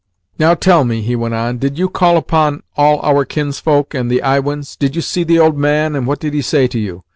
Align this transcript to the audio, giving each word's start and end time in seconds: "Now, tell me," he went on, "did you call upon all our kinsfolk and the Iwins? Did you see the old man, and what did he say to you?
"Now, 0.39 0.55
tell 0.55 0.83
me," 0.83 1.03
he 1.03 1.15
went 1.15 1.35
on, 1.35 1.59
"did 1.59 1.77
you 1.77 1.87
call 1.87 2.17
upon 2.17 2.63
all 2.75 2.99
our 3.03 3.23
kinsfolk 3.23 3.93
and 3.93 4.09
the 4.09 4.23
Iwins? 4.23 4.75
Did 4.75 4.95
you 4.95 5.01
see 5.03 5.23
the 5.23 5.37
old 5.37 5.59
man, 5.59 5.95
and 5.95 6.07
what 6.07 6.19
did 6.19 6.33
he 6.33 6.41
say 6.41 6.65
to 6.69 6.79
you? 6.79 7.03